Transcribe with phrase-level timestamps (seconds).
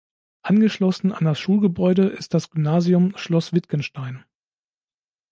[0.41, 4.25] Angeschlossen an das Schulgebäude ist das Gymnasium Schloss Wittgenstein.